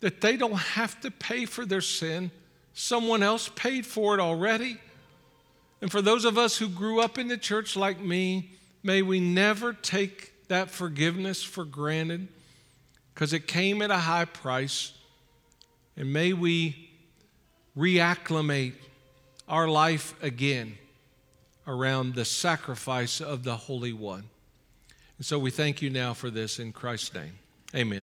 [0.00, 2.32] that they don't have to pay for their sin.
[2.74, 4.78] Someone else paid for it already.
[5.80, 8.50] And for those of us who grew up in the church like me,
[8.82, 12.28] May we never take that forgiveness for granted
[13.14, 14.92] because it came at a high price.
[15.96, 16.90] And may we
[17.76, 18.74] reacclimate
[19.48, 20.78] our life again
[21.66, 24.24] around the sacrifice of the Holy One.
[25.18, 27.38] And so we thank you now for this in Christ's name.
[27.74, 27.98] Amen.